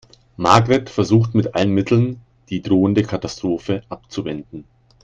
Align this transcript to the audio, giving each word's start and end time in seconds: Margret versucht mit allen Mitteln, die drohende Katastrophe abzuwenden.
Margret 0.35 0.89
versucht 0.89 1.35
mit 1.35 1.53
allen 1.53 1.75
Mitteln, 1.75 2.21
die 2.49 2.63
drohende 2.63 3.03
Katastrophe 3.03 3.83
abzuwenden. 3.87 4.63